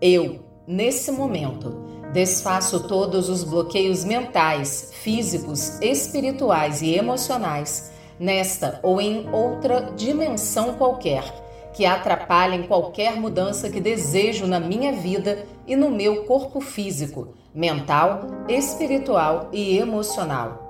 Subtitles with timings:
[0.00, 1.74] Eu, nesse momento,
[2.12, 11.24] desfaço todos os bloqueios mentais, físicos, espirituais e emocionais, nesta ou em outra dimensão qualquer,
[11.72, 18.26] que atrapalhem qualquer mudança que desejo na minha vida e no meu corpo físico, mental,
[18.48, 20.64] espiritual e emocional.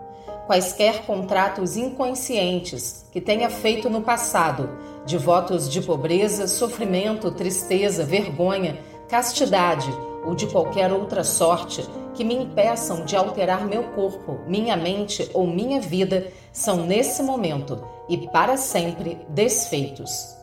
[0.47, 4.70] Quaisquer contratos inconscientes que tenha feito no passado,
[5.05, 9.91] de votos de pobreza, sofrimento, tristeza, vergonha, castidade
[10.24, 15.47] ou de qualquer outra sorte que me impeçam de alterar meu corpo, minha mente ou
[15.47, 20.34] minha vida, são nesse momento e para sempre desfeitos.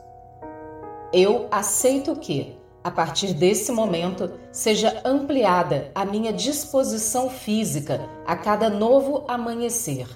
[1.11, 8.69] Eu aceito que, a partir desse momento, seja ampliada a minha disposição física a cada
[8.69, 10.07] novo amanhecer.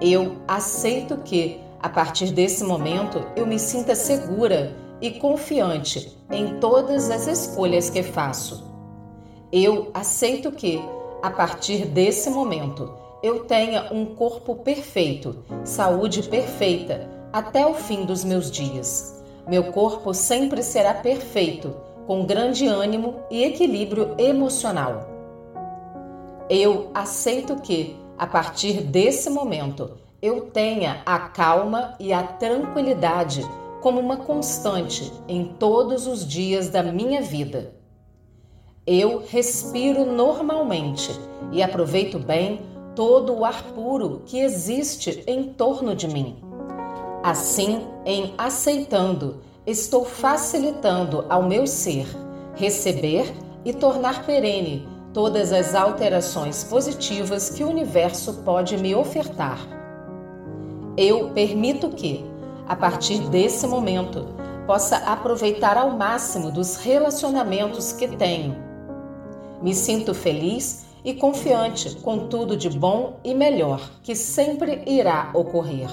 [0.00, 7.10] Eu aceito que, a partir desse momento, eu me sinta segura e confiante em todas
[7.10, 8.64] as escolhas que faço.
[9.52, 10.82] Eu aceito que,
[11.22, 18.24] a partir desse momento, eu tenha um corpo perfeito, saúde perfeita até o fim dos
[18.24, 19.14] meus dias
[19.46, 21.74] meu corpo sempre será perfeito,
[22.06, 25.06] com grande ânimo e equilíbrio emocional.
[26.48, 33.46] Eu aceito que, a partir desse momento, eu tenha a calma e a tranquilidade
[33.84, 37.74] como uma constante em todos os dias da minha vida.
[38.86, 41.10] Eu respiro normalmente
[41.52, 42.62] e aproveito bem
[42.96, 46.42] todo o ar puro que existe em torno de mim.
[47.22, 52.06] Assim, em aceitando, estou facilitando ao meu ser
[52.54, 53.34] receber
[53.66, 59.58] e tornar perene todas as alterações positivas que o universo pode me ofertar.
[60.96, 62.24] Eu permito que,
[62.66, 64.26] a partir desse momento,
[64.66, 68.56] possa aproveitar ao máximo dos relacionamentos que tenho.
[69.62, 75.90] Me sinto feliz e confiante com tudo de bom e melhor que sempre irá ocorrer.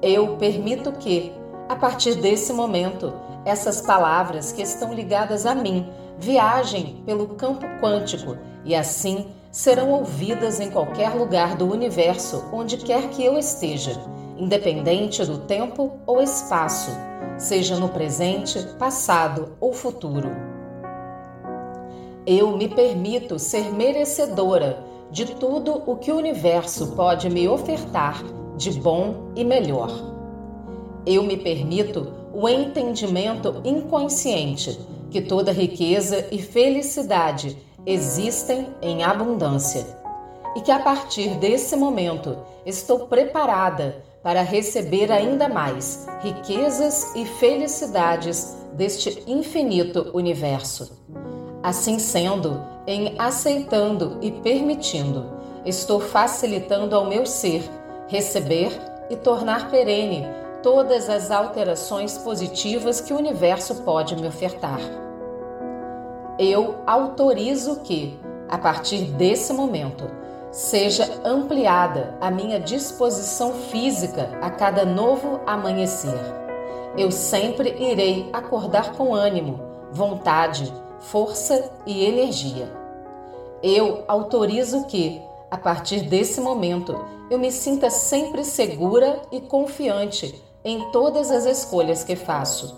[0.00, 1.32] Eu permito que,
[1.68, 3.12] a partir desse momento,
[3.44, 5.86] essas palavras que estão ligadas a mim
[6.18, 13.10] viajem pelo campo quântico e assim serão ouvidas em qualquer lugar do universo onde quer
[13.10, 14.00] que eu esteja,
[14.42, 16.90] independente do tempo ou espaço,
[17.38, 20.30] seja no presente, passado ou futuro.
[22.26, 28.20] Eu me permito ser merecedora de tudo o que o universo pode me ofertar
[28.56, 29.90] de bom e melhor.
[31.06, 34.76] Eu me permito o entendimento inconsciente
[35.08, 39.86] que toda riqueza e felicidade existem em abundância
[40.56, 48.56] e que a partir desse momento estou preparada para receber ainda mais riquezas e felicidades
[48.72, 50.98] deste infinito universo.
[51.62, 55.26] Assim sendo, em aceitando e permitindo,
[55.64, 57.62] estou facilitando ao meu ser
[58.08, 58.70] receber
[59.10, 60.26] e tornar perene
[60.62, 64.80] todas as alterações positivas que o universo pode me ofertar.
[66.38, 68.18] Eu autorizo que,
[68.48, 70.21] a partir desse momento,
[70.52, 76.14] seja ampliada a minha disposição física a cada novo amanhecer.
[76.96, 79.58] Eu sempre irei acordar com ânimo,
[79.90, 80.70] vontade,
[81.00, 82.70] força e energia.
[83.62, 90.90] Eu autorizo que, a partir desse momento, eu me sinta sempre segura e confiante em
[90.90, 92.76] todas as escolhas que faço.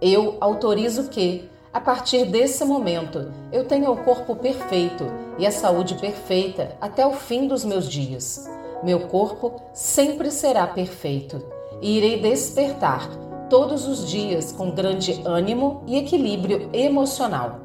[0.00, 5.04] Eu autorizo que, a partir desse momento, eu tenha o corpo perfeito
[5.38, 8.48] e a saúde perfeita até o fim dos meus dias.
[8.82, 11.44] Meu corpo sempre será perfeito
[11.82, 13.08] e irei despertar
[13.50, 17.60] todos os dias com grande ânimo e equilíbrio emocional.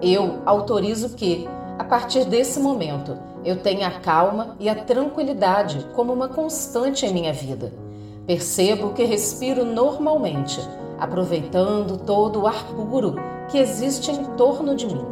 [0.00, 1.46] Eu autorizo que,
[1.78, 7.12] a partir desse momento, eu tenho a calma e a tranquilidade como uma constante em
[7.12, 7.72] minha vida.
[8.26, 10.60] Percebo que respiro normalmente,
[11.00, 13.16] aproveitando todo o ar puro
[13.48, 15.04] que existe em torno de mim.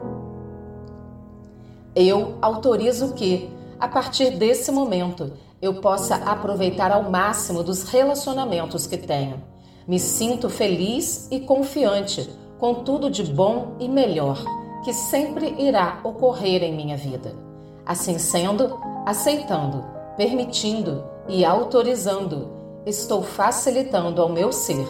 [1.97, 3.51] Eu autorizo que,
[3.81, 9.43] a partir desse momento, eu possa aproveitar ao máximo dos relacionamentos que tenho.
[9.87, 14.39] Me sinto feliz e confiante com tudo de bom e melhor
[14.85, 17.35] que sempre irá ocorrer em minha vida.
[17.85, 19.85] Assim sendo, aceitando,
[20.17, 22.49] permitindo e autorizando,
[22.87, 24.87] estou facilitando ao meu ser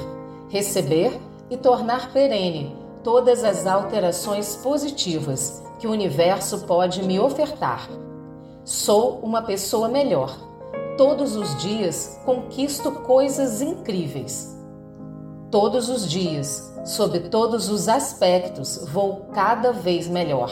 [0.49, 1.19] receber
[1.51, 7.89] e tornar perene todas as alterações positivas que o universo pode me ofertar.
[8.65, 10.37] Sou uma pessoa melhor.
[10.97, 14.57] Todos os dias conquisto coisas incríveis.
[15.51, 20.51] Todos os dias, sob todos os aspectos, vou cada vez melhor.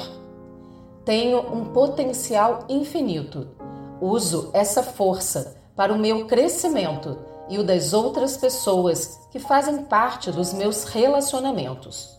[1.04, 3.48] Tenho um potencial infinito.
[4.00, 10.30] Uso essa força para o meu crescimento e o das outras pessoas que fazem parte
[10.30, 12.18] dos meus relacionamentos.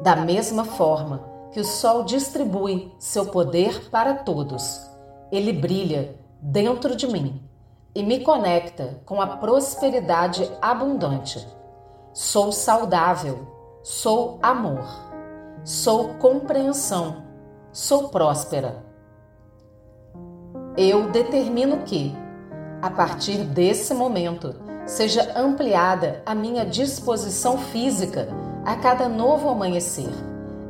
[0.00, 1.22] Da mesma forma
[1.52, 4.80] que o sol distribui seu poder para todos,
[5.32, 7.42] ele brilha dentro de mim
[7.94, 11.46] e me conecta com a prosperidade abundante.
[12.12, 13.46] Sou saudável,
[13.82, 14.84] sou amor,
[15.64, 17.22] sou compreensão,
[17.72, 18.84] sou próspera.
[20.76, 22.14] Eu determino que,
[22.86, 24.54] a partir desse momento,
[24.86, 28.28] seja ampliada a minha disposição física
[28.64, 30.08] a cada novo amanhecer.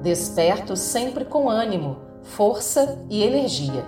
[0.03, 3.85] Desperto sempre com ânimo, força e energia.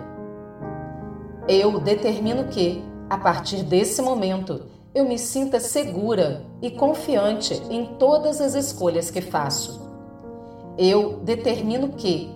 [1.48, 4.60] Eu determino que, a partir desse momento,
[4.94, 9.90] eu me sinta segura e confiante em todas as escolhas que faço.
[10.76, 12.30] Eu determino que,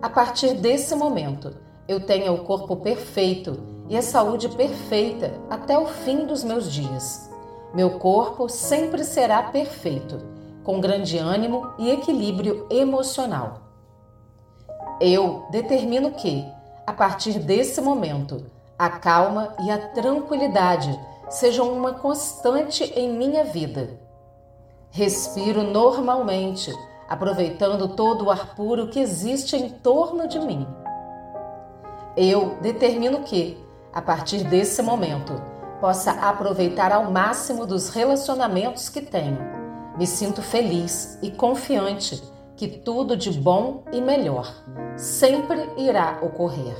[0.00, 1.54] a partir desse momento,
[1.86, 7.30] eu tenha o corpo perfeito e a saúde perfeita até o fim dos meus dias.
[7.74, 10.20] Meu corpo sempre será perfeito,
[10.62, 13.62] com grande ânimo e equilíbrio emocional.
[15.00, 16.44] Eu determino que,
[16.86, 18.44] a partir desse momento,
[18.78, 20.98] a calma e a tranquilidade
[21.28, 23.98] sejam uma constante em minha vida.
[24.90, 26.72] Respiro normalmente,
[27.08, 30.66] aproveitando todo o ar puro que existe em torno de mim.
[32.16, 33.58] Eu determino que,
[33.94, 35.40] a partir desse momento,
[35.80, 39.38] possa aproveitar ao máximo dos relacionamentos que tenho.
[39.96, 42.20] Me sinto feliz e confiante
[42.56, 44.52] que tudo de bom e melhor
[44.96, 46.74] sempre irá ocorrer.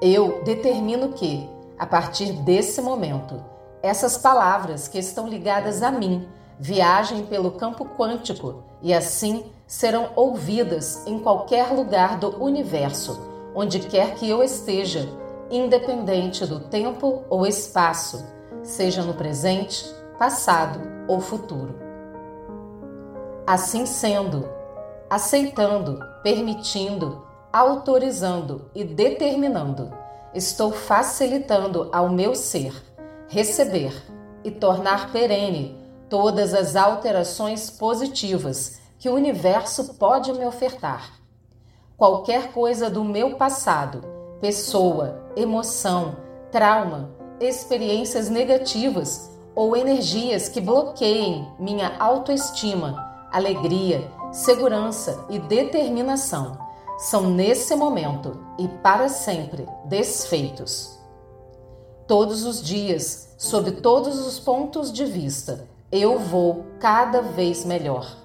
[0.00, 3.42] Eu determino que, a partir desse momento,
[3.82, 6.28] essas palavras que estão ligadas a mim
[6.60, 14.14] viajem pelo campo quântico e assim serão ouvidas em qualquer lugar do universo, onde quer
[14.14, 15.08] que eu esteja,
[15.50, 18.24] independente do tempo ou espaço,
[18.62, 19.84] seja no presente,
[20.18, 21.74] passado ou futuro.
[23.46, 24.48] Assim sendo,
[25.10, 29.92] aceitando, permitindo, autorizando e determinando.
[30.32, 32.72] Estou facilitando ao meu ser
[33.32, 33.94] receber
[34.44, 35.78] e tornar perene
[36.10, 41.21] todas as alterações positivas que o universo pode me ofertar.
[42.02, 44.02] Qualquer coisa do meu passado,
[44.40, 46.16] pessoa, emoção,
[46.50, 52.96] trauma, experiências negativas ou energias que bloqueiem minha autoestima,
[53.30, 56.58] alegria, segurança e determinação
[56.98, 60.98] são nesse momento e para sempre desfeitos.
[62.08, 68.16] Todos os dias, sob todos os pontos de vista, eu vou cada vez melhor.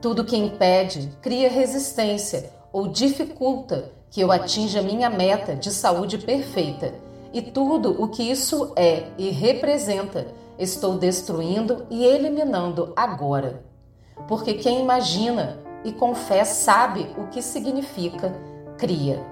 [0.00, 6.92] Tudo que impede, cria resistência ou dificulta que eu atinja minha meta de saúde perfeita,
[7.32, 10.26] e tudo o que isso é e representa,
[10.58, 13.64] estou destruindo e eliminando agora.
[14.28, 18.38] Porque quem imagina e fé sabe o que significa
[18.76, 19.24] cria.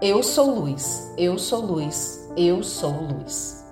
[0.00, 3.65] Eu sou luz, eu sou luz, eu sou luz.